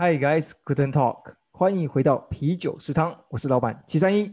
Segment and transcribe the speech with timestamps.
[0.00, 4.32] Hi guys, Guten Talk，欢迎回到啤酒食堂，我是老板七三一。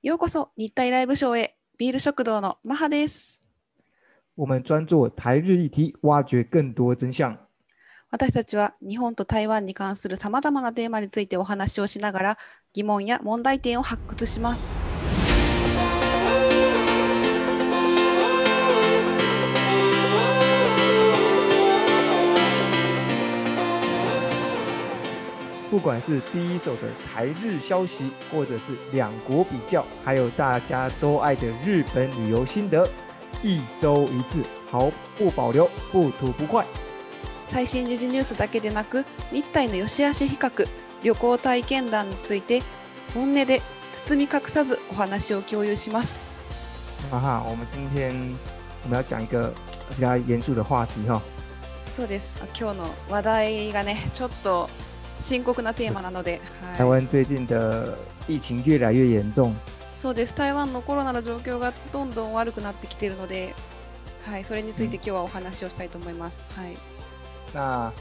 [0.00, 3.42] ようこそ日体ライブショーへビール食堂のマハです。
[4.36, 7.36] 我们专做台日议题，挖掘更多真相。
[8.12, 12.38] 私たちは日本と台湾に関するさまざまなテーマについてお話をしながら
[12.72, 14.91] 疑問や問題点を発掘します。
[25.71, 32.87] 不管是第一手的台日消息，或者是两国比较，还有大家都爱的日本旅游心得，
[33.43, 36.65] 一周一次，毫不保留，不吐不快。
[37.49, 40.67] 最新時事ニュースだけでなく日体の良し悪し比較
[41.01, 42.61] 旅行体験談について
[43.13, 43.61] 本音で
[44.05, 46.33] 包み隠さずお話を共有します。
[47.09, 48.13] 哈哈，我们今天
[48.83, 49.53] 我们要讲一个
[49.89, 51.21] 比较严肃的话题哈。
[51.85, 52.41] そうです。
[52.53, 54.69] 今日の話題がねちょっと
[55.22, 56.40] 深刻なテーマなので、
[56.76, 57.56] 台はい、湾最近的
[58.28, 59.54] 疫情越来越严重，
[59.96, 60.34] そうです。
[60.34, 63.54] 台湾のコロナの状況がどんどん悪くなってきているので、
[64.26, 66.48] はい、それについて今日はお話をしたいと思います。
[66.56, 66.76] はい。
[67.54, 67.92] 那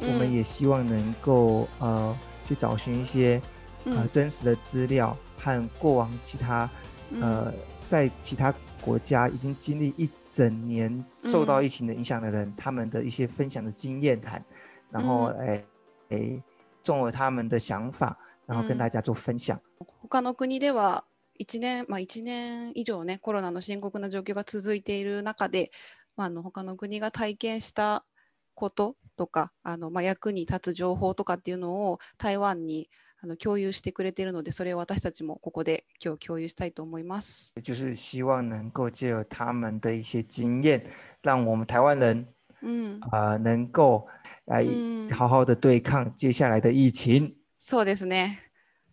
[0.00, 3.40] 我们嗯也希望能够呃去找寻一些
[3.84, 6.70] 呃嗯真实的资料和过往其他
[7.12, 7.52] うん呃
[7.88, 11.64] 在其他国家已经经历一整年受到嗯。
[11.64, 14.42] 疫情的影响的人，他们的一些分享的经验谈，
[14.90, 15.46] 然后嗯。
[15.46, 15.64] 诶
[16.10, 16.42] 诶
[16.88, 19.60] 综合他们的想法，然后跟嗯大家做分享。
[20.08, 21.04] 他の国では
[21.38, 25.70] 1年、まあ、1年以上ね、コロナの深刻な状況が続いている中で、
[26.16, 28.06] まあ、あの他の国が体験した
[28.54, 32.88] こととか、あのまあ、役に立つ情報とかっていうのを台湾に
[33.20, 37.52] あの共有してくれているので、それを私たちもここで今日共有したいと思います。
[37.60, 40.82] 就是希望能够借由他们的一些经验，
[41.20, 42.26] 让我们台湾人
[42.62, 44.06] うん、呃能够
[44.46, 47.34] 来うん好好的对抗接下来的疫情。
[47.60, 48.38] そうですね。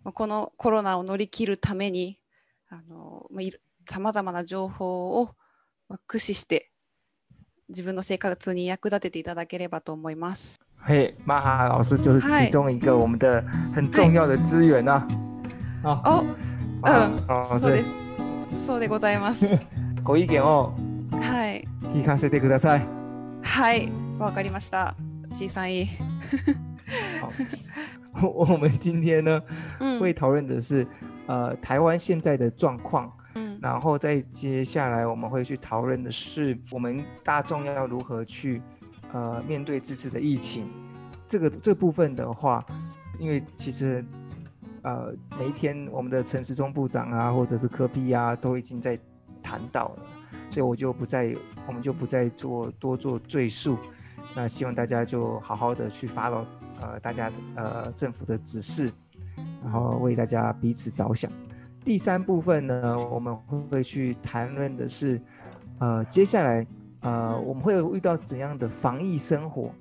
[0.03, 2.19] まあこのコロナを乗り切るために、
[2.69, 3.30] あの
[3.88, 5.36] さまざまな情報を
[5.87, 6.71] まあ駆使して、
[7.70, 10.59] 自分の生活に役立てていただければと思います。
[10.77, 13.43] 嘿，玛哈老师就是嗨其中一个我们的
[13.73, 15.08] 很重要的资源呐、
[15.83, 15.95] 啊。
[16.03, 16.23] 好，お、
[16.82, 18.65] 玛うん哈老そうで师す。
[18.67, 19.47] そうでございます。
[20.03, 20.73] ご意見を
[21.11, 21.67] はい。
[21.93, 23.05] 聞かせてください。
[23.45, 23.90] はい。
[24.18, 24.95] わかりました。
[25.33, 25.89] 小さい。
[28.12, 29.40] 好， 我们今天呢
[29.78, 30.01] うん。
[30.01, 30.86] 会讨论的是
[31.27, 33.58] 呃台湾现在的状况，うん。
[33.61, 38.61] 然后再接下来我们会去讨论的是我们大众要如何去
[39.12, 40.68] 呃面对这次的疫情。
[41.28, 42.64] 这个这部分的话，
[43.18, 44.05] 因为其实
[44.83, 48.98] 呃每一天我们的陈时中部长啊，或者是柯 P 啊，都已经在
[49.40, 50.02] 谈到了，
[50.55, 51.36] 所以我就不再
[51.67, 53.77] 我们就不再做多做赘述。
[54.33, 56.45] 那希望大家就好好的去 follow
[56.80, 58.89] 呃大家呃政府的指示，
[59.61, 61.30] 然后为大家彼此着想。
[61.83, 63.36] 第三部分呢，我们
[63.70, 65.21] 会去谈论的是，
[65.80, 66.65] 呃，接下来
[67.02, 69.73] 呃嗯我们会遇到怎样的防疫生活，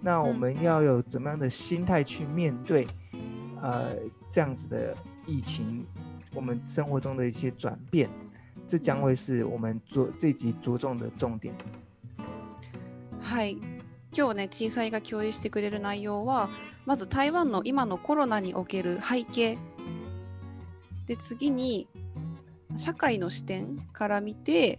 [0.00, 2.86] 那我嗯们要有怎么样的心态去面对，
[3.60, 3.94] 呃，
[4.30, 5.84] 这样子的疫情，
[6.34, 8.08] 我们生活中的一些转变，
[8.72, 11.54] 这将会是我们着这集着重的重点。
[13.20, 13.58] はい。
[14.14, 16.48] 今日ね、小さいが共有してくれる内容は、
[16.86, 19.58] まず台湾の今のコロナにおける背景。
[21.06, 21.86] で、次に、
[22.78, 24.78] 社会の視点から見て、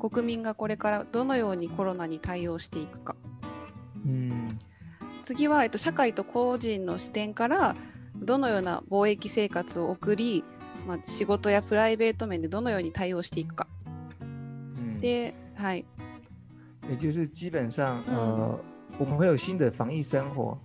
[0.00, 3.14] 国民がこれからどのようにコロナに対応していくか。
[4.04, 4.58] 嗯
[5.22, 7.76] 次は、えっと、社会と個人の視点から
[8.16, 10.42] どのような貿易生活を送り、
[10.87, 13.67] まあ、仕事やプライベート面でどのように対応していくか。
[14.75, 15.85] 嗯，で、はい。
[16.89, 18.59] 也就是基本上，嗯呃，
[18.97, 20.57] 我们会有新的防疫生活，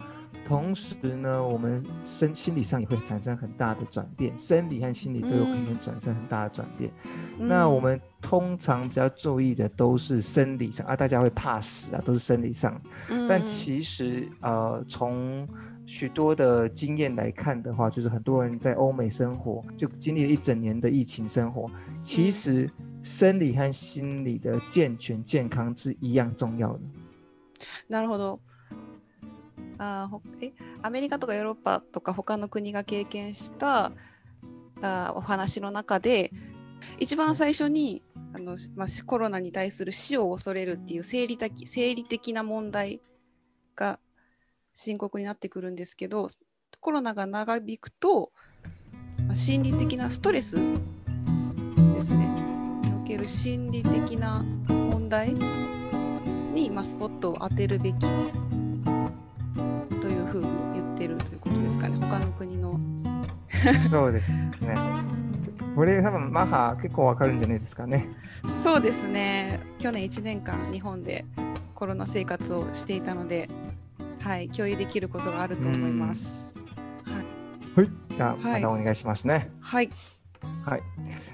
[0.46, 6.92] 同时呢，我们身心理上也会产生很大的转变，生理和心理都有可能产生很大的转变。
[7.36, 12.80] 那我们通常比较注意的都是生理上啊，大家会怕死啊，都是生理上。
[13.10, 15.48] うん、但其实呃，从
[15.87, 22.69] 许多的经验来看的话，就是很多人在欧美生活，就经历了一整年的疫情生活，其实
[23.01, 26.81] 生理和心理的健全健康是一样重要的。
[27.89, 28.41] なるほど。
[29.77, 30.09] あ、
[30.81, 33.93] アメリカとかヨーロッパとか他の国が経験した
[34.81, 36.33] あお話の中で、
[36.99, 38.03] 一番最初に
[38.33, 42.99] あのまあコロナに対する死を恐れるっていう生理的生理的な問題
[43.73, 43.99] が。
[44.77, 46.29] 深刻になってくるんですけど
[46.79, 48.31] コロナが長引くと、
[49.27, 50.61] まあ、心理的なストレスで
[52.03, 52.27] すね
[52.83, 55.33] における心理的な問題
[56.53, 58.07] に、まあ、スポットを当てるべきと
[60.07, 60.87] いうふうに言っ
[63.89, 64.75] そうですね。
[65.75, 68.07] これ多分マハ結構わかるんじゃないですかね。
[68.63, 69.59] そうですね。
[69.79, 71.25] 去年1年間日本で
[71.75, 73.49] コロナ生活をしていたので、
[74.27, 76.53] はい、共有できることがあると思います。
[77.05, 77.85] はい。
[77.85, 77.91] はい。
[78.09, 79.49] じゃあ、はいまたお願いしますね。
[79.61, 79.89] はい。
[80.65, 80.81] 嗨，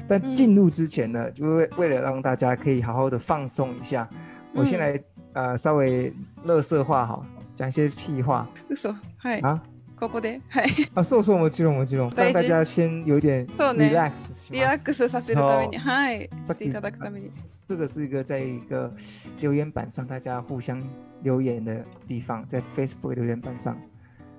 [0.07, 4.07] 但嗯进入之前呢，就为为了让大家可以好好的放松一下，
[4.53, 5.03] 我先嗯来
[5.33, 6.13] 呃稍微
[6.43, 7.25] 乐色话哈，
[7.55, 8.95] 讲一些屁话嘘。
[9.17, 9.41] はい。
[9.41, 9.59] 啊？
[10.03, 10.41] ここで。
[10.50, 10.67] はい。
[10.95, 14.83] 啊，そうそうもちろんもちろん，大家先有点そうね relax しリラッ。
[14.83, 16.29] クスさせるために、そはい。
[16.44, 17.31] していただくために。
[17.67, 18.91] 这个是一个在一个
[19.39, 20.81] 留言板上大家互相
[21.21, 23.77] 留言的地方，在 Facebook 留言板上，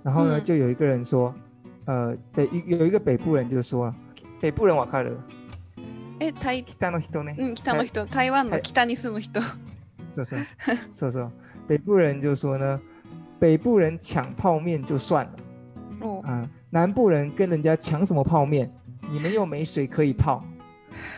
[0.03, 1.35] 然后呢，嗯就有一个人说，
[1.87, 3.95] 呃，北有一个北部人就说，
[4.41, 5.17] 北部人わかる？
[6.21, 7.35] え、台、北の人ね。
[7.39, 9.41] うん、北の人、台湾の北に住む人。
[10.15, 10.39] 说说
[10.93, 11.31] 说说，
[11.67, 12.81] 北部人就说呢，
[13.41, 15.33] 北部人抢泡面就算了
[16.05, 18.71] お啊，南部人跟人家抢什么泡面？
[19.11, 20.45] 你们又没水可以泡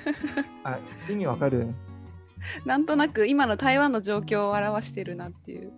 [0.62, 0.78] 啊，
[1.08, 1.74] 意味わかる？
[2.64, 5.72] なんとなく今の台湾の状況を表してるなっていう。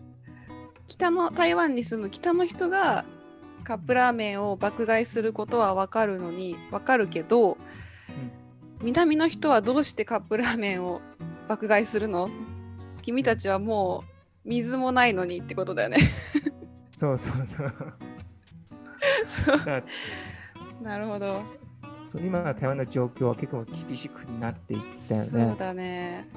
[0.87, 3.05] 北の台湾に住む北の人が
[3.64, 7.56] カップラーメンを爆買いすることは分かるのに分かるけど、
[8.82, 11.00] 南の人はどうしてカップラーメンを
[11.49, 12.28] 爆買いするの？
[13.02, 14.05] 君たちはも
[14.44, 15.99] う水もないのにってことだよね。
[16.93, 17.72] そうそうそう。
[19.65, 19.83] だ
[20.83, 21.43] なるほど。
[22.09, 25.56] そう今の台湾の状況は結構厳しくなっていったよそうね。
[25.59, 26.29] だね。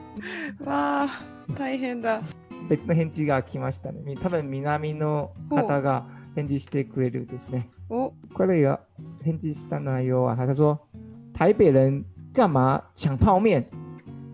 [0.65, 1.21] わあ、
[1.57, 2.21] 大変だ。
[2.69, 4.01] 別の返事が来ましたね。
[4.03, 6.05] み多分南の方が
[6.35, 7.69] 返事してくれるですね。
[7.89, 8.77] お快乐有
[9.23, 10.77] 返事した内容啊，他说
[11.33, 12.03] 台北人
[12.33, 13.65] 干嘛抢泡面？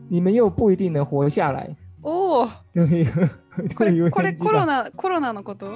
[0.10, 1.76] 你们又不一定能活下来。
[2.02, 2.48] おお、
[3.76, 5.68] これこれコロナコロナのこと？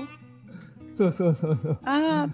[0.94, 1.80] そうそうそうそう。
[1.84, 2.30] ああ、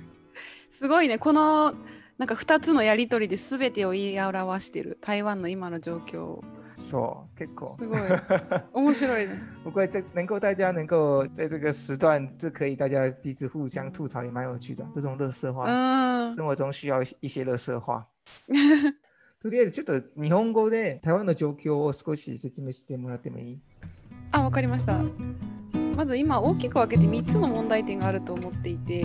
[0.71, 1.17] すごいね。
[1.17, 1.73] この
[2.17, 6.43] なんか2つのやり取りで全てを言い表してる台湾の今の状況を。
[6.75, 7.75] そう結構。
[7.79, 7.99] すごい。
[8.73, 9.39] 面白いね。
[9.63, 14.85] 不过这能够大家能够在这个时段，这可以大家彼此互相吐槽，也蛮有趣的。
[14.93, 16.33] 这种乐色う话，ん。
[16.35, 18.07] 生活中需要一些乐色话。
[19.41, 23.59] とりあえずちょっと日本語で台湾の状況を少し説明してもらってもいい？
[24.31, 24.99] あ、わかりました。
[25.97, 29.03] まず今大きく分けて3つの問題点があると思っていて、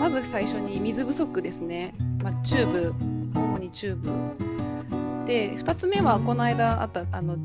[0.00, 1.94] まず最初に水不足ですね。
[2.22, 2.94] まあ、チューブ、
[3.38, 5.26] 主にチューブ。
[5.26, 7.36] で、2つ目はこの間あったあの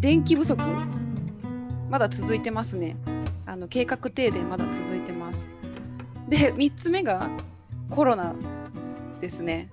[0.00, 0.62] 電気不足。
[1.90, 2.96] まだ続いてますね。
[3.44, 5.48] あの計画停電まだ続いてます。
[6.28, 7.28] で、3つ目が
[7.90, 8.36] コロナ
[9.20, 9.68] ですね。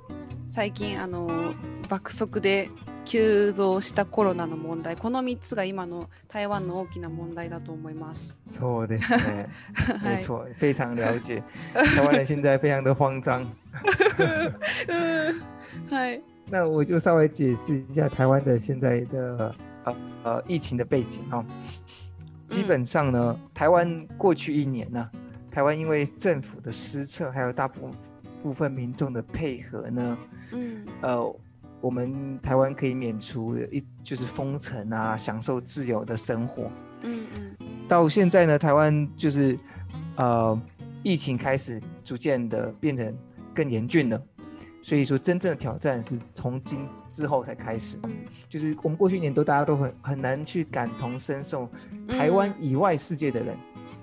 [0.50, 1.54] 最近あの
[1.88, 2.72] 爆速で
[3.10, 8.38] 急増したコロナの問題この3つが今の台湾の大きな問題だと思います。
[8.46, 9.50] そうですね。
[9.74, 11.42] はい没错，非常了解。
[11.74, 13.42] 台湾人现在非常的慌张。
[14.88, 15.42] う ん
[15.90, 16.22] はい。
[16.52, 19.56] 那我就稍微解释一下台湾的现在的
[19.86, 21.46] 呃呃疫情的背景哈、哦。
[22.48, 25.10] 基本上呢，台湾过去一年呢、
[25.50, 27.90] 台湾因为政府的失策，还有大部
[28.44, 30.18] 部分民众的配合呢，
[30.52, 31.36] うん呃，
[31.81, 36.71] 我们台湾可以免除一就是封城啊，享受自由的生活。
[37.03, 37.25] うん
[37.87, 39.59] 到现在呢，台湾就是
[40.17, 40.59] 呃
[41.03, 43.15] 疫情开始逐渐的变成
[43.55, 44.23] 更严峻了，
[44.83, 47.99] 所以说真正的挑战是从今之后才开始。
[48.05, 48.13] うん
[48.49, 51.69] 就是我们过去一年都大家都很很难去感同身受
[52.09, 53.55] 台湾以外世界的人。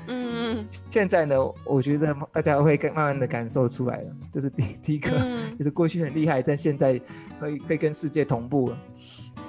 [0.08, 7.00] うん现在呢，我觉得大家会更慢慢的感受出来了，这是第第一个，うん就是过去很厉害，但现在
[7.40, 8.78] 会会跟世界同步了。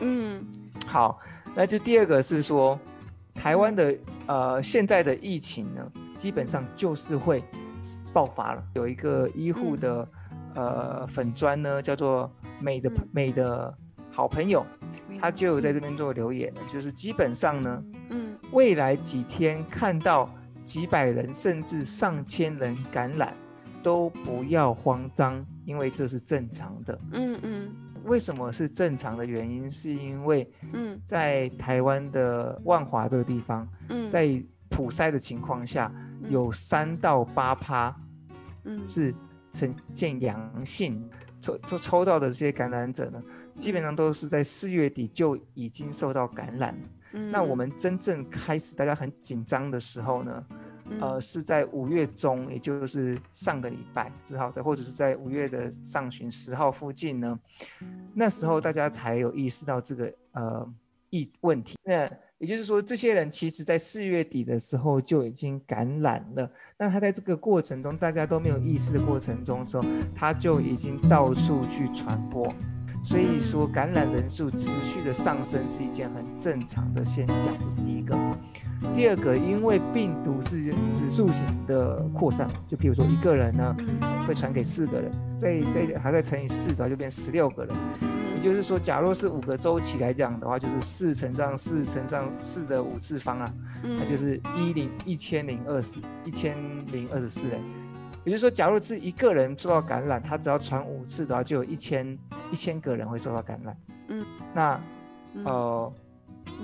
[0.01, 0.45] うん
[0.87, 1.19] 好，
[1.55, 2.79] 那就第二个是说，
[3.35, 3.95] 台湾的
[4.27, 7.43] 呃现在的疫情呢，基本上就是会
[8.13, 8.63] 爆发了。
[8.75, 10.09] 有一个医护的、
[10.55, 12.31] 呃粉砖呢，叫做
[12.61, 13.75] 美的、嗯美的
[14.11, 14.67] 好朋友，
[15.19, 15.83] 他就有在这边。
[15.83, 20.33] 边做留言了，就是基本上呢，うん未来几天看到
[20.67, 23.35] 几百人甚至上千人感染，
[23.83, 26.99] 都不要慌张，因为这是正常的。
[27.13, 27.73] うんうん
[28.05, 29.71] 为什么是正常的原因？
[29.71, 35.93] 是因为うん在台湾的万华这个地方，うん在普筛的情况下，
[36.23, 37.95] うん有三到八趴
[38.65, 39.15] うん是
[39.53, 41.09] 呈现阳性，
[41.41, 43.23] 抽抽抽到的这些感染者呢，
[43.57, 47.07] 基本上都是在四月底就已经受到感染 了。
[47.15, 50.47] うん那我们真正开始大家很紧张的时候呢，
[50.89, 57.39] うん呃，是在五月中，也就是上个礼拜十号，或者是在五月的上旬十号附近呢，
[58.15, 60.67] 那时候大家才有意识到这个呃
[61.11, 61.77] 疫问题。
[61.85, 66.51] 那 也就是说，这些人其实在四月底的时候就已经感染了。
[66.79, 72.53] 那他在这个过程中，大家都没有意识的过程中的时候，他就已经到处去传播。
[73.08, 78.14] 所以说，感染人数持续的上升是一件很正常的现象，这是第一个。
[78.94, 83.74] 第二个，因为病毒是指数型的扩散，就比如说一个人呢
[84.28, 85.10] 会传给四个人，
[85.40, 87.74] 再再还在乘以四的话，就变十六个人。
[88.36, 96.58] 也就是说，假若是五个周期来讲的话，就是四乘上四乘上四的五次方啊，那就是一零一千零二十一千
[96.92, 97.62] 零二十四人。
[98.28, 102.20] 也就是说，假如是一个人受到感染，他只要传五次的话，就有一千
[102.52, 103.78] 一千个人会受到感染。
[104.10, 104.82] 嗯，那
[105.46, 105.94] 呃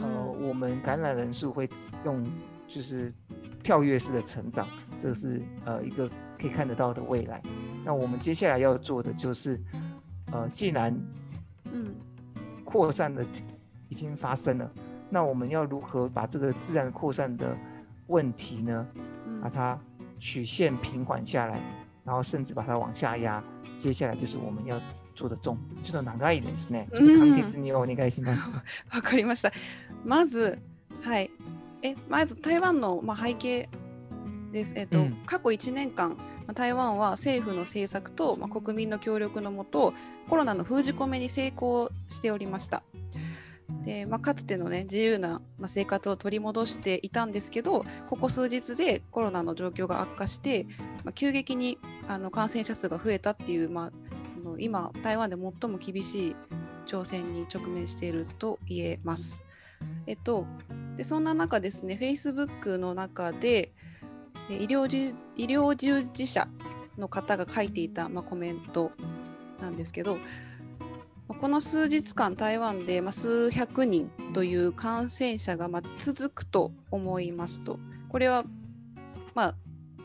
[0.02, 1.70] 呃，我们感染人数会
[2.04, 2.30] 用
[2.68, 3.10] 就是
[3.64, 4.68] 跳跃式的成长，
[5.00, 7.42] 这是呃一个可以看得到的未来。
[7.86, 9.58] 那我们接下来要做的就是，
[10.34, 10.94] 呃，既然
[11.72, 11.96] 嗯
[12.66, 13.26] 扩散的
[13.88, 14.70] 已经发生了，
[15.10, 17.56] 那我们要如何把这个自然扩散的
[18.08, 18.86] 问题呢，
[19.42, 19.80] 把它。
[20.24, 21.60] 曲线平缓下来，
[22.06, 23.44] 然后甚至把它往下压。
[23.78, 24.80] 接下来就是我们要
[25.14, 25.84] 做的重点。
[25.84, 26.88] ちょっと長いですね。
[26.94, 28.50] ちょっと簡潔にお願いします。
[28.96, 29.52] わかりました。
[30.06, 30.58] まず、
[31.02, 31.30] はい。
[31.82, 33.68] え、まず台湾のまあ背景
[34.54, 34.74] です。
[34.78, 36.18] えっと、うん、過去1年間、
[36.56, 39.94] 台湾は政府の政策と、まあ、国民の協力のもと
[40.30, 42.82] コロナの封じ込めに成功しておりました。
[43.86, 50.66] で、まあ、かつての、ね、自由な生活を取り戻していたんですけどここ数日でコロナの状況が悪化して、
[51.04, 51.78] まあ、急激に
[52.08, 53.92] あの感染者数が増えたっていう、まあ、
[54.60, 56.36] 今台湾で最も厳しい
[56.88, 59.44] 挑戦に直面していると言えます。
[60.08, 60.46] えっと、
[60.98, 63.74] でそんな中ですね Facebook の中で
[64.50, 64.88] 医療
[65.36, 66.48] 医療従事者
[66.98, 68.92] の方が書いていた、まあ、コメント
[69.60, 70.18] なんですけど
[71.40, 77.80] この数日間台湾で、数百人という感染者が、続くと思いますと。
[78.10, 78.46] これは、
[79.34, 79.56] まあ、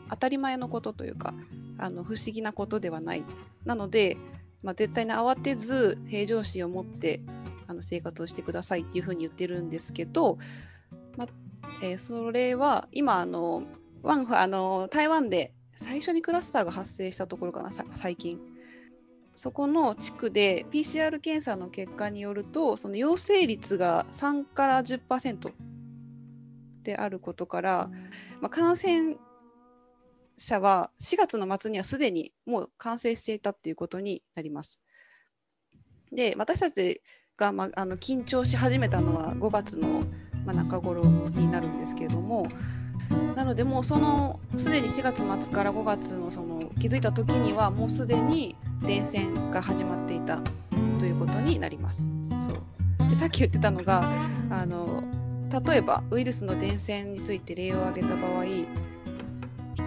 [0.09, 1.33] 当たり前のことというか
[1.77, 3.23] あの不思議なことではない。
[3.65, 4.17] なので、
[4.63, 7.21] まあ、絶対に慌てず平常心を持って
[7.67, 10.37] あの生活をしてくださいっていうふうに言ってるんですけど、
[11.15, 11.27] ま
[11.81, 13.63] えー、それは今あの
[14.01, 18.39] ワンあの台湾で最初にクラスターが発生したところかな最近。
[19.39, 25.53] そこの地区で PCR 検査の結果によるとその陽性率が3から10%
[26.83, 27.89] であることから、
[28.41, 29.15] まあ、感染
[30.37, 34.77] 者は4月の末にはすでにもう感染していたということになります。
[36.11, 37.01] で私たち
[37.37, 40.03] が、まあ、あの緊張し始めたのは5月の、
[40.45, 42.45] まあ、中頃になるんですけれども
[43.35, 50.39] なのでもうそのすでに4月末から5月のその気づいた時にはもうすでに伝染が始まっていた
[50.99, 52.07] ということになります。
[52.39, 54.11] そうでさっき言ってたのが
[54.49, 55.03] あの
[55.65, 58.67] 例えばウイルスの伝染について例を挙げた場合1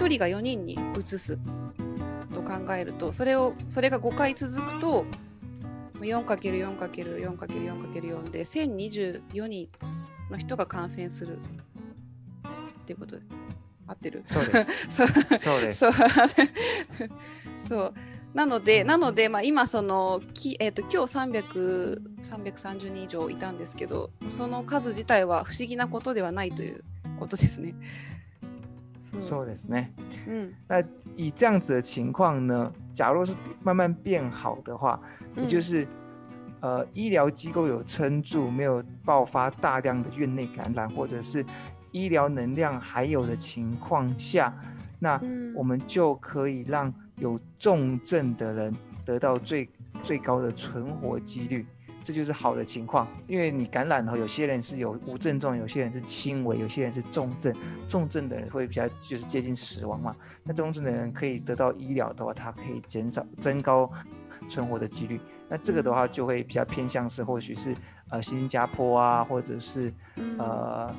[0.08, 1.38] 人が4人にうつす
[2.34, 5.04] と考えるとそれをそれが5回続くと
[6.00, 9.68] 4×4×4×4×4 で1024人
[10.30, 11.38] の人が感染する
[12.82, 13.22] っていうことで
[13.86, 14.22] 合ってる？
[14.26, 14.86] そうです。
[15.38, 15.86] そうです。
[17.68, 17.94] そう
[18.34, 20.96] なので、なので、まあ、今そのき、えーと、今日
[21.42, 26.82] 300 330人以上いたんですけどその数自体は不思議なことではないという
[27.20, 27.74] ことですね。
[29.20, 29.92] そうですね。
[30.26, 30.82] 嗯，那
[31.16, 34.98] 以这样子的情况呢，假如是慢慢变好的话，
[35.36, 35.86] 也就是、
[36.62, 41.44] 呃医疗机构有撑住，没有爆发大量的院内感染，或者是
[41.92, 44.52] 医疗能量还有的情况下，
[44.98, 45.20] 那
[45.54, 49.68] 我们就可以让有重症的人得到最
[50.02, 51.66] 最高的存活几率，
[52.02, 53.06] 这就是好的情况。
[53.26, 57.54] 因为你感染后，有些人是有无症状，有些人是轻微，有些人是重症。
[57.86, 60.16] 重症的人会比较就是接近死亡嘛。
[60.42, 63.90] 那重症的人可以得到医疗的话，它可以减少增高
[64.48, 65.20] 存活的几率。
[65.48, 67.74] 那这个的话就会比较偏向是或许是
[68.08, 69.92] 呃新加坡啊，或者是
[70.38, 70.94] 呃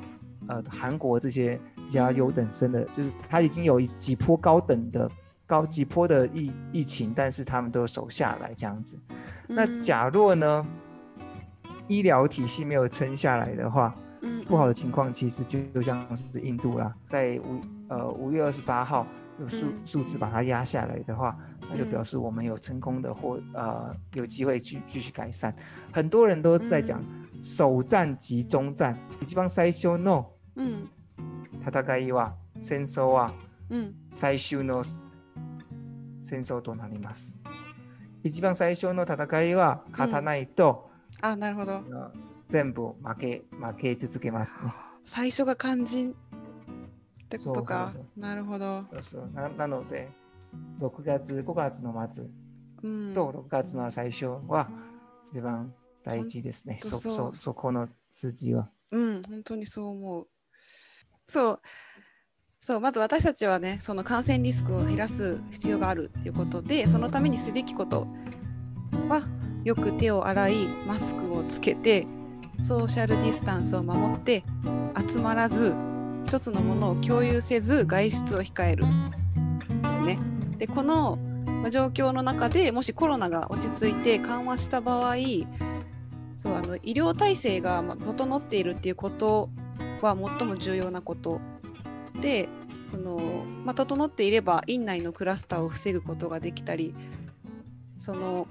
[0.47, 5.09] 呃韩国这些比较优等生的，就是他已经有几波高等的。
[5.45, 8.97] 高几波的疫疫情，但是他们都守下来这样子。
[9.45, 10.65] 那假若呢，
[11.87, 19.05] 医疗体系没有撑下来的话，嗯，不好的情况其实就就像是印度啦，在五呃五月二十八号
[19.37, 21.37] 有数数字把它压下来的话，
[21.69, 25.53] 那就表示我们有成功的或呃有机会去继续改善。
[25.91, 27.03] 很多人都是在讲
[27.43, 29.97] 首战及中战，一番最初
[30.55, 30.89] の嗯
[31.65, 33.33] 戦いは戦争は
[33.69, 34.83] 嗯最終の
[36.21, 37.39] 戦争となります。
[38.23, 40.89] 一番最初の戦いは勝たないと、
[41.21, 41.81] うん、あなるほど
[42.47, 44.71] 全部負け負け続けますね。
[45.05, 47.91] 最初が肝心ってことか。
[48.15, 48.85] なるほど。
[48.91, 50.11] そうそうななので
[50.79, 52.25] 6月5月の末
[52.83, 53.13] うん。
[53.13, 54.69] と6月の最初は
[55.31, 56.79] 一番大事ですね。
[56.81, 58.69] そほんとそうそそこの数字は。
[58.91, 60.27] うん、本当にそう思う。
[61.33, 61.59] そう。
[62.61, 68.07] そうまず私たちはねその感染リスクを減らす必要があるっていうことでそのためにすべきこと
[69.09, 69.21] は
[69.65, 72.07] よく手を洗いマスクをつけて
[72.65, 74.45] ソーシャルディスタンスを守って
[75.09, 75.73] 集まらず
[76.25, 80.19] 一つのものを共有せず外出を控えるですね。
[80.57, 81.19] でこの
[81.69, 85.15] 状況の中でもしコロナが落ち着いて緩和した場合
[86.37, 89.49] そうあの医療体制が整っているっていうこと
[90.05, 91.39] は最も重要なこと。
[92.21, 92.47] で
[92.91, 96.93] その、まあ、整っていれば院内のクラスターを防ぐことができたり
[97.97, 98.47] その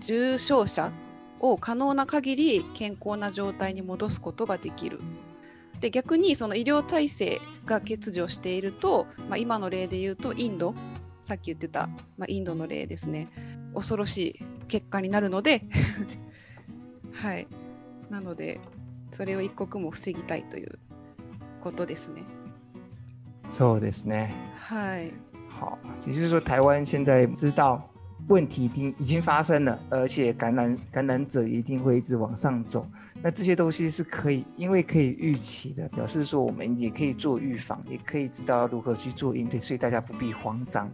[0.00, 0.92] 重症者
[1.38, 5.00] を可能な限り健康な状態に戻すことができる。
[5.80, 10.74] で逆にその医療体制が欠如していると、まあ、今の例で言うとインド。
[11.22, 13.28] さっき言ってた、まあ、インドの例ですね。
[13.74, 15.64] 恐ろしい結果になるので。
[17.12, 17.46] はい。
[18.10, 18.60] なので
[19.11, 20.77] それを一刻も防ぎたいという
[21.61, 22.23] ことですね
[23.51, 24.33] そうですね。
[24.57, 25.11] はい
[25.49, 27.81] 好，也就是说，台湾现在知道
[28.27, 32.85] 问题已经已经发生了，而且感染感染者一定会一直往上走。
[33.23, 40.91] 那这些东西是可以，因为可以预期的，表示说我们也可以做预防，也可以知道如何去做应对，所以大家不必慌张。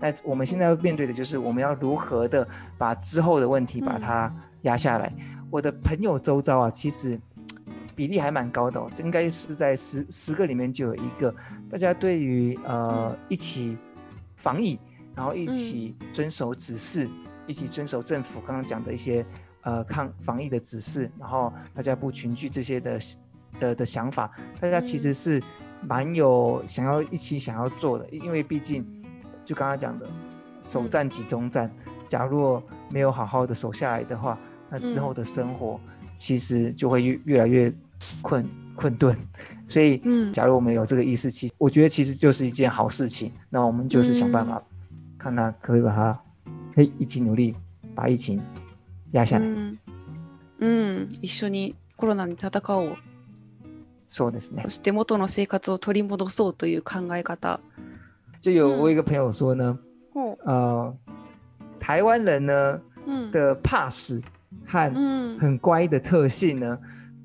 [0.00, 2.46] 那我们现在要面对的就是我们要如何的
[2.76, 4.30] 把之后的问题把它
[4.62, 5.12] 压下来。
[5.50, 7.18] 我的朋友周遭啊，其实
[7.95, 11.33] 比例还蛮高的哦，应该是在十十个里面就有一个，
[11.69, 13.77] 大家对于呃一起
[14.35, 14.79] 防疫，
[15.15, 17.09] 然后一起遵守指示，
[17.47, 19.25] 一起遵守政府刚刚讲的一些
[19.61, 22.99] 呃抗防疫的指示，然后大家不群聚这些的
[23.59, 25.41] 的的想法，大家其实是
[25.81, 28.85] 蛮有想要一起想要做的，因为毕竟
[29.45, 30.09] 就刚刚讲的
[30.61, 31.71] 首战即中战，
[32.07, 34.39] 假如没有好好的守下来的话，
[34.69, 35.79] 那之后的生活
[36.15, 37.73] 其实就会越越来越
[38.21, 39.15] 困困顿，
[39.67, 40.31] 所以嗯。
[40.33, 43.31] 假如我们有这个意识，其实我觉得其实就是一件好事情。
[43.49, 44.61] 那我们就是想办法，
[45.17, 46.19] 看他可以把它，
[46.75, 47.55] 嘿，一起努力
[47.95, 48.41] 把疫情
[49.11, 49.45] 压下来。
[49.45, 49.79] うん、
[50.59, 52.95] うん、一緒にコロナに戦おう。
[54.09, 54.61] そうですね。
[54.63, 54.69] そ。
[54.69, 57.59] して元の生活を取り戻そうという考え方。
[58.41, 59.77] 就有嗯我有一个朋友说呢，
[60.13, 60.95] ほ呃，
[61.79, 62.81] 台湾人呢
[63.31, 64.21] 的怕死
[64.65, 65.39] 和うん。
[65.39, 66.79] 很乖的特性呢，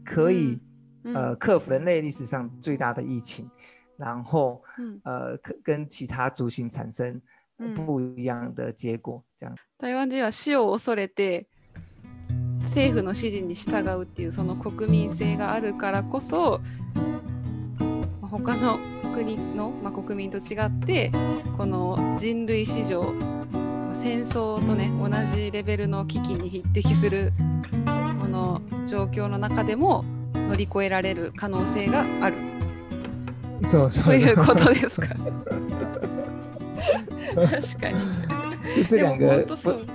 [0.04, 0.60] 可以うん
[1.04, 3.50] 呃克服人类历史上最大的疫情，
[3.96, 7.20] 然后うん呃可跟其他族群产生
[7.58, 9.54] うん不一样的结果，这样。
[9.78, 11.46] 台湾人は死を恐れて
[12.64, 16.60] 政府の指示に従うっていうその国民性があるからこそ、
[18.20, 18.78] まあ他の
[19.14, 21.10] 国の、まあ、国民と違って
[21.56, 27.32] この人類史上まあ戦争とね同じレベルの危機に匹敵する
[28.20, 30.04] この状況の中でも
[30.48, 32.36] 乗り越えられる可能性がある
[33.64, 35.08] そうそうということですか？
[37.34, 37.96] 確かに。
[38.74, 39.74] 就这两个不本当そう。
[39.74, 39.88] うん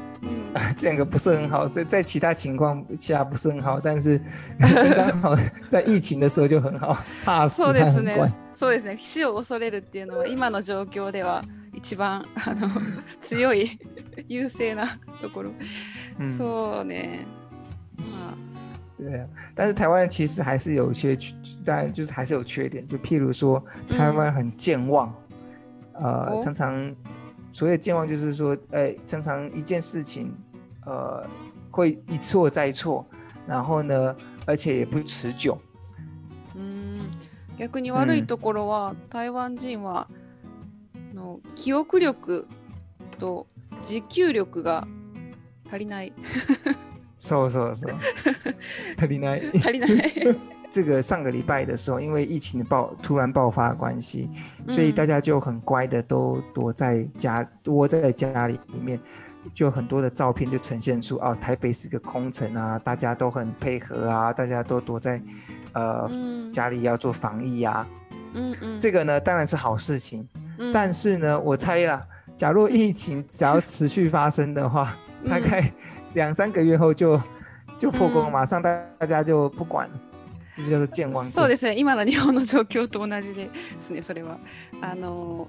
[0.77, 4.21] 这两个不是很好，所以在其他情况下不是很好，但是
[4.59, 5.35] 刚好
[5.67, 8.31] 在疫情的时候就很好，怕死そうですね。。
[8.55, 8.97] そうですね。
[9.01, 11.41] 死を恐れるっていうのは今の状況では
[11.73, 12.69] 一番あの
[13.19, 13.79] 強い
[14.27, 15.51] 優勢なところ。
[16.19, 17.25] 嗯，そうね。
[19.02, 19.28] ま对啊。
[19.54, 25.14] 但是台湾其实还是有一些缺，当然就是还是有缺点，就譬如说台湾很健忘，
[25.92, 26.94] 呃，哦常常
[27.52, 30.32] 所谓的健忘就是说，呃，常常一件事情，
[30.84, 31.26] 呃，
[31.70, 33.04] 会一错再错，
[33.46, 34.14] 然后呢，
[34.46, 35.58] 而且也不持久。
[36.54, 37.00] あ、うん
[37.58, 40.06] 逆に悪いところは、台湾人は
[40.94, 42.46] あの記憶力
[43.18, 43.48] と
[43.82, 44.86] 持久力が
[45.68, 46.12] 足りない
[47.22, 47.94] そうそうそう。
[48.96, 49.50] 足りない。
[49.60, 50.36] 足りない。
[50.70, 54.28] 这个上个礼拜的时候，因为疫情的爆突然爆发的关系，
[54.68, 59.00] 所以大家就很乖的都躲在家，窝在家里里面，
[59.54, 65.20] 就很多的照片就呈现出哦，台北是个空城啊，大家都很配合啊，大家都躲在
[65.72, 67.88] 呃うん家里要做防疫啊。
[68.34, 74.94] うんうん这个呢当然是好事情，うん但是呢，我猜啦，假如疫情只要持续发生的话，
[75.26, 75.72] 大概
[76.13, 77.21] 两三个月后就
[77.77, 79.99] 就破功，马上大大家就不管了，
[80.55, 81.23] 这叫做健忘。
[81.29, 83.49] そうですね、今の日本の状況と同じで
[83.79, 84.39] すね、それは。
[84.81, 85.47] あの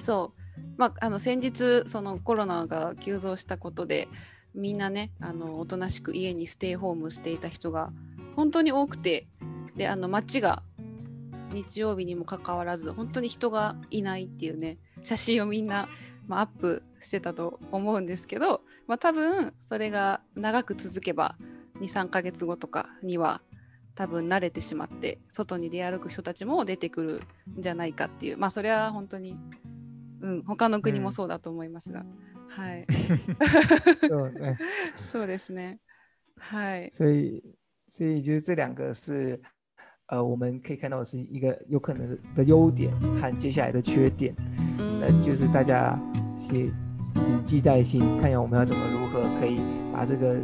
[0.00, 4.08] そう、まあ、あの先日、そのコロナが急増したことで、
[4.54, 7.92] みんなねあのおとなしく家にステイホームしていた人が
[8.34, 9.28] 本当に多くて
[9.76, 10.62] であの街が
[11.52, 15.88] 日曜日にもかかわらず本当に人がいないっていうね写真をみんな、
[16.26, 21.36] まあ、アップしてたと思うんですけど、まあ、多分それが長く続けば
[21.80, 23.40] 23ヶ月後とかには
[23.94, 27.22] 多分慣れてしまって外に出歩く人たちも出てくる
[27.56, 29.36] んじゃないかっていうまあそれは本当に、
[30.20, 32.04] うん、他の国もそうだと思いますが、
[32.48, 32.86] はい。
[34.08, 34.58] そうね。
[34.98, 35.78] そうですね。
[36.36, 36.90] はい。
[36.90, 37.44] 所以，
[37.86, 39.40] 所以就是这两个是，
[40.06, 44.34] 呃，我们可以看到是一个有可能的优点和接下来的缺点，
[44.80, 45.96] 嗯，呃，就是大家
[46.34, 46.72] 写
[47.19, 49.59] 谨记在心，看一下我们要怎么如何可以
[49.93, 50.35] 把这个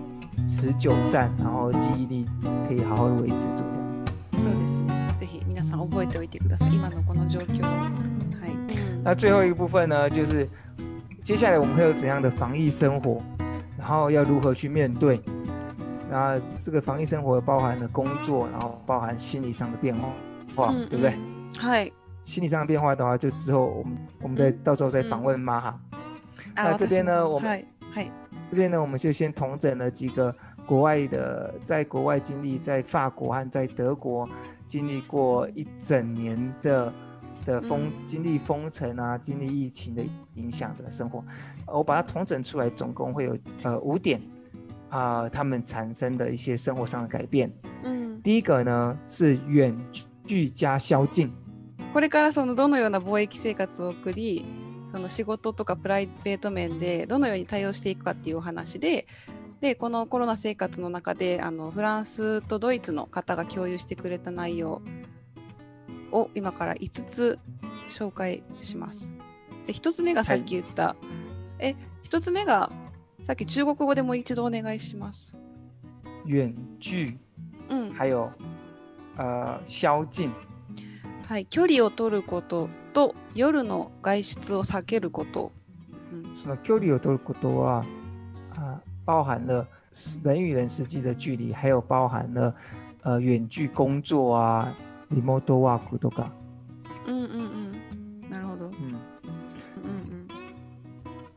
[0.48, 2.28] 持久战，然后记忆力
[2.68, 4.06] 可以好好的维持住这样子。
[4.34, 4.92] そうですね。
[5.20, 6.74] ぜひ皆さん覚えておいてください。
[6.74, 7.64] 今のこの状況。
[7.64, 8.56] はい。
[9.04, 10.48] 那最后一个部分呢，就是。
[11.24, 13.22] 接下来我们会有怎样的防疫生活，
[13.78, 15.22] 然后要如何去面对？
[16.10, 19.96] 那这个防疫生活包含了工作，然后包含心理上的变
[20.56, 21.14] 化，对不对？
[21.60, 21.90] 嗨，
[22.26, 25.80] 心理上的变化的话，就之后我们我们再到时候再访问妈哈。
[26.56, 28.12] 那这边呢，我们嗨，
[28.50, 34.28] 这边呢，我们就先统整了几个国外的，在国外经历，在法国和在德国
[34.66, 36.94] 经历过一整年的。
[37.44, 40.04] 的封经历封城啊，经历疫情的
[40.36, 41.24] 影响的生活，
[41.66, 44.22] 我把它统整出来，总共会有呃五点
[44.90, 47.52] 啊，他们产生的一些生活上的改变。
[47.82, 49.76] 嗯，第一个呢是远
[50.24, 51.32] 距加宵禁。
[51.92, 54.46] これからそのどのような貿易生活を送り、
[54.97, 59.07] その仕事とかプライベート面でどのように対応していくかっていうお話で。
[59.61, 64.83] でこのコロナ生活の中であのフランスとドイツの方が共有してくれた内容
[66.13, 67.39] を今から5つ
[67.89, 69.15] 紹介します。
[69.67, 70.97] で1つ目がさっき言った、は
[71.61, 72.71] い、え1つ目が
[73.27, 75.37] さっき中国語でもう一度お願いします。
[76.27, 77.19] 遠距、
[77.69, 78.31] うん、还有
[79.19, 80.33] 呃宵禁。
[81.29, 85.53] はい、距離を取ることと夜の外出を避けること。
[86.13, 87.85] うん、その距離を取ることは
[88.55, 92.55] 啊包含了人与人之间的距离，还有包含了
[93.03, 94.75] 呃远距工作啊。
[95.09, 96.33] リモートワークとか。
[97.07, 98.29] うんうんうん。
[98.29, 98.71] なるほど。
[98.71, 98.99] 嗯
[99.85, 100.29] 嗯嗯。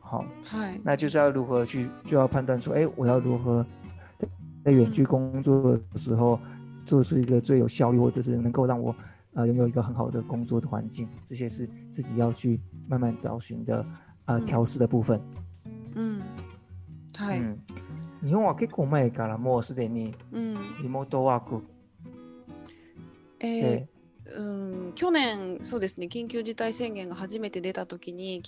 [0.01, 0.25] 好。
[0.43, 0.79] 嗨。
[0.83, 3.63] 那就是要如何去，就要判断说，哎，我要如何
[4.65, 6.39] 在远距工作的时候，
[6.83, 8.95] 做出一个最有效率，或者是能够让我
[9.33, 13.85] 呃拥有一个很好的工作的环境，这些是自己要去慢慢找寻的
[14.25, 15.21] 呃调试的部分。
[15.95, 16.21] 嗯。
[17.15, 17.39] はい。
[18.21, 20.13] 日本は結構前からもうすでに
[20.81, 21.63] リモートワーク
[23.39, 28.43] えー、うん去年、そうですね、緊急事態宣言が初めて出た時に、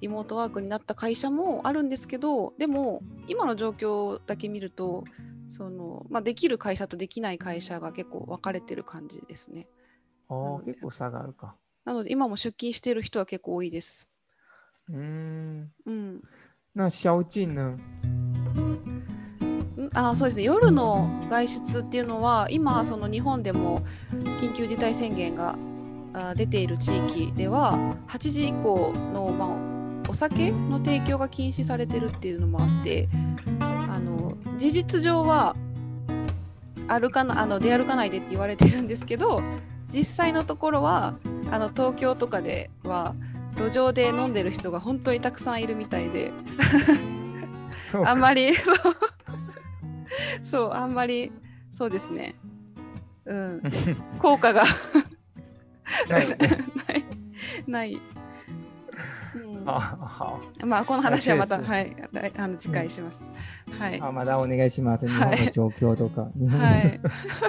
[0.00, 5.02] リモートワークになった会社もあるんですけど、でも、今の状況だけ見ると、
[5.48, 9.66] そのまあ、できる会社とできない会社が結構分かれてる感じですね。
[10.28, 11.56] ああ、結構差があるか。
[11.84, 14.08] なので、今も出勤している人は結構多いです。
[14.88, 15.72] うん。
[15.84, 16.22] うん。
[16.74, 17.78] 那宵禁呢？
[19.94, 23.82] あそうですね夜の外出っていうのは今その日本でも
[24.40, 25.56] 緊急事態宣言が
[26.34, 27.72] 出ている地域では
[28.08, 29.46] 8時以降の、ま
[30.06, 33.08] あ、お酒の提供が禁止されてるっていうのもあって
[33.60, 35.56] あの事実上は
[36.88, 39.42] 歩かなあの出歩かないでって言われてるんですけど
[39.92, 41.14] 実際のところは
[41.50, 43.14] あの東京とかでは
[43.56, 46.32] 路上で飲んでる人が本当にたくさんいるみたいで
[48.04, 48.54] あんまり
[50.42, 51.32] そうあんまり
[51.72, 52.34] そうですね
[53.24, 53.62] うん
[54.20, 54.64] 効果が
[56.08, 56.26] ない
[57.66, 58.00] ない。
[59.34, 61.96] うん、あまあこの話はまた、はい、
[62.36, 63.28] あの次回します。
[63.78, 64.00] はい。
[64.00, 65.06] あまだお願いします。
[65.06, 66.22] 日本的状況とか。
[66.22, 67.00] はい。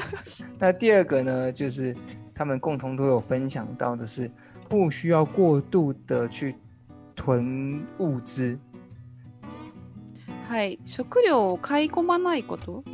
[0.59, 1.95] 那第二个呢，就是
[2.36, 4.30] 他们共同都有分享到的是，
[4.68, 6.56] 不需要过度的去
[7.14, 8.58] 囤物资。
[10.48, 12.84] はい、食料を買い込まないこと。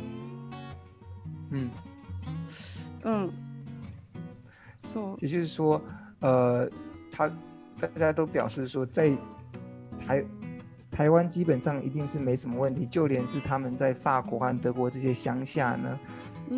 [1.51, 1.69] うん。
[3.03, 3.31] うん。
[4.81, 5.17] そう。
[5.19, 5.81] 也就是说，
[6.21, 6.69] 呃，
[7.11, 7.29] 他
[7.79, 9.11] 大家都表示说，在
[9.97, 10.25] 台
[10.89, 15.99] 台湾基本上一定是没什么问题，就连是他们在法国和德国这些乡下呢，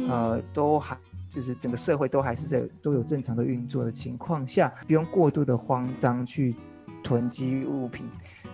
[0.07, 0.95] 呃，都还
[1.29, 6.55] 就是整个社会都还是在都有正常的运作的情况下，不用过度的慌张去
[7.03, 8.09] 囤积物品。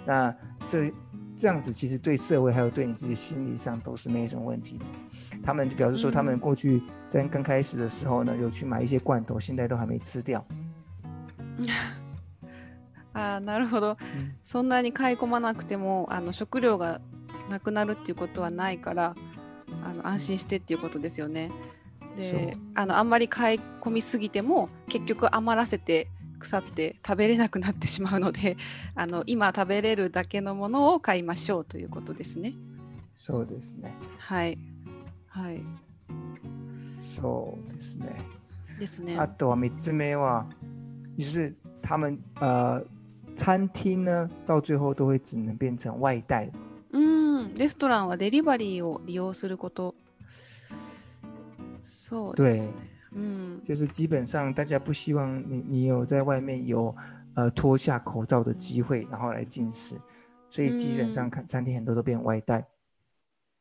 [0.06, 0.94] 那这。
[1.40, 4.86] 这样子其实对社会还有对你自己心理上都是没什么问题的。
[5.44, 10.44] 他们就表示说，他们过去在刚开始的时候呢，有去买一些罐头，现在都还没吃掉。
[13.14, 13.98] あなるほど、
[14.48, 17.02] そんなに買い込まなくてもあの食料が
[17.52, 19.16] なくなるっていうことはないから
[19.84, 21.52] あの安心してっていうことですよね。
[22.17, 28.57] であのあんまり買い込みすぎても結局余らせて腐って食べれなくなってしまうので
[28.95, 32.55] あの今食べれるだけのものを買いましょうということですね。
[33.15, 33.95] そうですね。
[34.19, 34.59] はい。
[35.29, 35.63] はい。
[37.01, 38.19] そうですね。
[38.79, 39.17] ですね。
[39.19, 40.47] あとは三つ目は，
[41.17, 42.83] 就是他们呃
[43.37, 46.51] 餐厅呢，到最后都会只能变成外带。
[46.93, 49.95] うん、レストランはデリバリーを利用すること。
[52.13, 52.73] そうですね。
[53.15, 53.63] うん。
[53.65, 56.95] 就是基本上大家不希望你你有在外面有
[57.35, 59.97] 呃脱下口罩的机会，然后来进食，
[60.51, 62.67] 所以基本上看餐厅很多都变外带。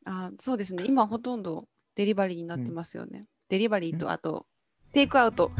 [0.04, 0.84] あそうですね。
[0.84, 3.24] 今ほとんどデリバリーになってますよね。
[3.48, 4.44] デリバリーとあと
[4.92, 5.50] テイクアウト。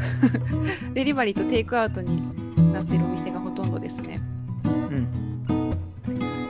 [0.93, 2.21] デリバリーとテイクアウトに
[2.71, 4.21] なってるお店がほとんどですね。
[4.65, 5.07] 嗯，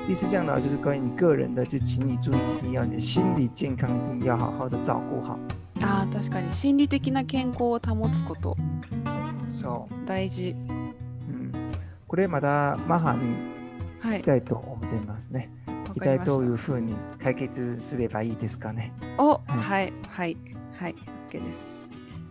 [0.05, 5.39] 第四项呢，就是关于你个人的，就请你注意，一定要你的心理健康一定要好好的照顾好。
[5.83, 8.55] ああ、確かに心理的な健康を保つこと
[9.49, 10.07] そう。
[10.07, 10.55] 大事。
[11.29, 11.51] うん、
[12.07, 13.35] これまたマハに
[13.99, 14.23] はき。
[14.23, 15.49] たいと思っていますね。
[15.67, 18.91] わ一体どういうふうに解決すればいいですかね。
[19.17, 20.37] お、うんはい、はい、
[20.79, 20.95] はい、
[21.29, 21.83] OK です。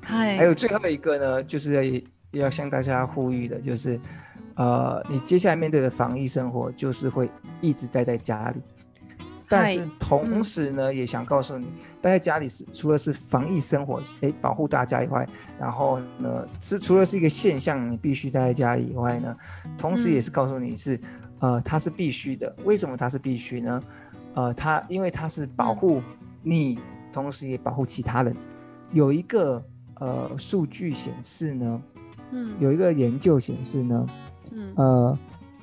[0.04, 0.36] はい。
[0.38, 4.00] 还有最后一个呢，就是要要向大家呼吁的，就是
[4.56, 8.60] 呃，你接下来面对的防疫生活，就是会一直待在家里。
[9.51, 11.67] 但是はい同时呢，也想告诉你，
[12.01, 15.27] 待在家里是除了是防疫生活，诶，保护大家以外，
[15.60, 19.36] 然后呢，是除了是一个现象，你必须待在家里以外呢，
[19.77, 20.99] 同时也是告诉你是，
[21.39, 22.53] 呃，它是必须的。
[22.65, 23.84] 为什么它是必须呢？
[24.34, 26.01] 呃，它因为它是保护
[26.43, 26.77] 你，
[27.13, 28.36] 同时也保护其他人。
[28.91, 29.63] 有一个
[29.95, 31.82] 呃数据显示呢，
[32.32, 32.60] うん。
[32.60, 34.06] 有一个研究显示呢，
[34.51, 34.73] うん。
[34.75, 35.19] 呃，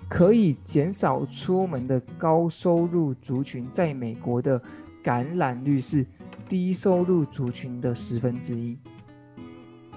[0.10, 4.62] 可以减少出门的高收入族群，在美国的
[5.04, 6.06] 感染率是
[6.50, 8.78] 低收入族群的十分之一。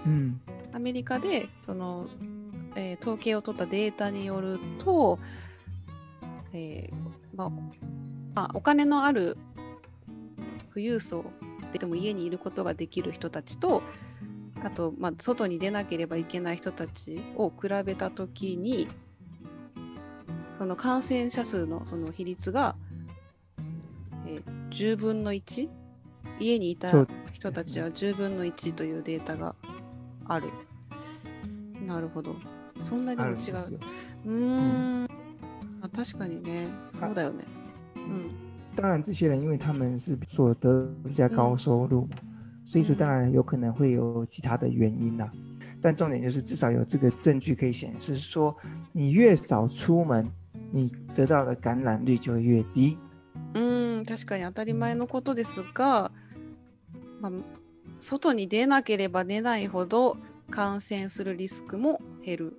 [0.04, 0.38] 嗯，
[0.72, 2.06] アメリカでその、
[2.76, 5.18] えー統計を取ったデータによると、
[6.52, 6.94] えー
[7.34, 9.38] まあまあ、お金のある
[10.74, 11.24] 富裕層
[11.72, 13.82] でも家にいることができる人たちと
[14.62, 18.88] あと、まあ、外に出なければいけない人たちを比べたときに
[20.62, 22.76] その感染者数のその比率が、
[24.24, 25.68] えー10分の1
[26.38, 26.88] 家にいた
[27.32, 29.56] 人たちは10分の1というデータが
[30.24, 30.50] ある。
[31.84, 32.36] なるほど。
[32.80, 33.80] そんなであも違う。
[34.24, 34.34] るん。
[34.36, 35.08] うーん。
[35.82, 36.68] あ確かにね。
[36.92, 37.44] そうだよね。
[37.96, 38.30] うん。
[38.76, 42.16] 当然，这些人因为他们是所得比较高嗯收入嘛，
[42.64, 45.28] 所以说嗯当然有可能会有其他的原因啦。
[45.82, 48.56] 但重点就是至少有这个证据可以显示说，
[48.92, 50.30] 你越少出门，
[50.72, 52.98] 你得到的感染率就会越低。
[53.54, 56.10] うーん、確かに当たり前のことですが、
[57.20, 57.32] まあ、
[57.98, 60.16] 外に出なければ出ないほど
[60.50, 62.56] 感染するリスクも減る。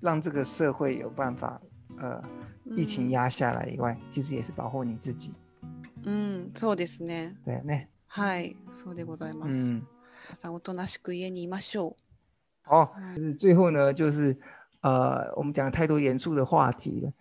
[0.00, 1.60] 让这个社会有办法
[1.98, 2.22] 呃
[2.66, 5.32] うん疫情压下来以外，其实也是保护你自己。
[6.04, 7.34] うん、そうですね。
[7.44, 9.58] 对啊呢，はい、そうでございます。
[9.58, 9.82] 嗯，
[10.28, 11.96] 皆さんおとなしく家にいましょ
[12.64, 13.00] 好，う。
[13.00, 14.36] はい就是最后呢，就是
[14.80, 17.12] 呃，我们讲了太多严肃的话题了，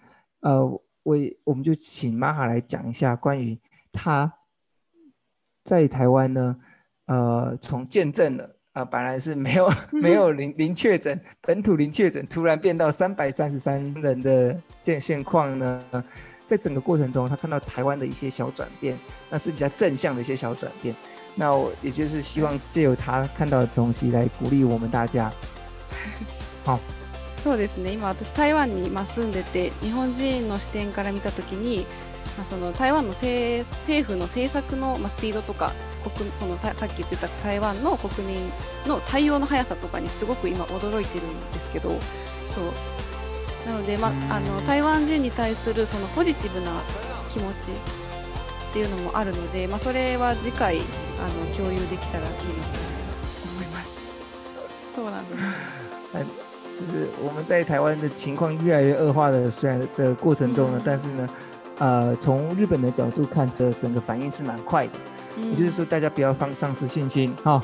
[0.41, 0.65] 呃，
[1.03, 3.59] 我我们就请玛哈来讲一下关于
[3.91, 4.31] 他
[5.63, 6.57] 在台湾呢，
[7.05, 8.55] 呃，从见证了。
[8.73, 15.83] 呃，本来是没有没有零零确诊，本土零确诊，突然变到三百三十三人的现现况呢，
[16.45, 18.95] 在整个过程中，他看到台湾的一些小转变，
[19.31, 20.93] 那是比较正向的一些小转变。
[21.33, 25.31] 那我也就是希望借由他看到的东西来鼓励我们大家。
[27.43, 27.91] そうですね。
[27.91, 31.85] 今私台湾にまあ住んでて日本人の視点から見た時に、
[32.37, 35.71] まあ、その台湾の政政府の政策の、まあ、スピードとか
[36.15, 38.51] 国そのたさっき言ってた台湾の国民
[38.85, 41.89] の対応の速さとかにすごく今驚いてるんですけど
[42.49, 42.65] そう。
[43.67, 44.31] なので、まうん。
[44.31, 46.81] あ、あの台湾人に対するそのポジティブな
[47.31, 50.81] 気持ちっていうのもあるので、まあ、それは次回あ
[51.27, 52.45] の共有できたらいいなと
[53.53, 54.01] 思います。
[54.95, 56.46] そうなんです
[56.78, 61.28] 就是我们在台湾的情况越来越恶化的，虽然的过程中呢，嗯但是呢，
[61.78, 64.92] 呃，从日本的角度看的整个反应是蛮快的。
[65.36, 67.58] 也就是说，大家不要放丧失信心哈、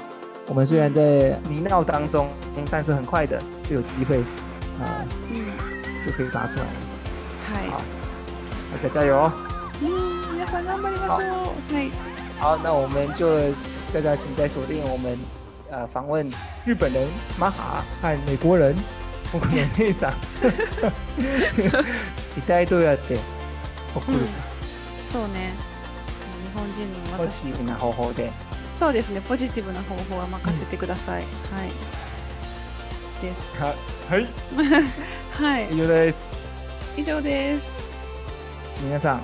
[0.46, 2.28] 我们虽然在泥淖当中，
[2.70, 3.38] 但是很快的
[3.68, 4.22] 就有机会，
[4.80, 5.44] 呃，うん
[6.06, 6.72] 就可以拔出来了。
[7.46, 7.82] はい好
[8.72, 9.32] 大家加油哦！
[9.82, 11.74] うん皆さん頑張りましょう。
[11.74, 11.90] はい。
[12.38, 13.28] 好，那我们就
[13.92, 15.18] 大家请再锁定我们
[15.70, 16.26] 呃访问
[16.64, 17.06] 日本人
[17.38, 18.74] 马哈和美国人
[19.33, 20.13] 僕の姉さん。
[22.37, 23.17] 一体どうやって。
[23.95, 24.25] 送るか。
[25.11, 25.53] そうね。
[26.53, 28.31] 日本人のポジティブなか方法で。
[28.77, 29.21] そうですね。
[29.21, 31.29] ポジティブな方法は任せてください、は
[31.65, 31.71] い。
[33.23, 33.61] です。
[33.61, 33.73] は
[34.09, 34.27] はい、
[35.33, 35.73] はい。
[35.73, 36.37] 以上です。
[36.95, 37.83] 以上です。
[38.83, 39.21] 皆さん、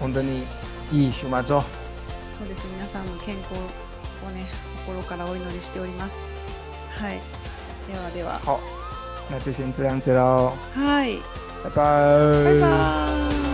[0.00, 0.44] 本当に
[0.92, 1.42] いい週末を。
[1.42, 1.54] そ
[2.44, 4.44] うです皆さんの健康をね
[4.84, 6.32] 心からお祈りしております。
[6.90, 7.20] はい。
[7.86, 8.40] ではでは。
[8.44, 8.60] 好，
[9.28, 10.52] 那就先这样子喽。
[10.74, 11.08] 嗨，
[11.62, 13.53] 拜拜，拜拜。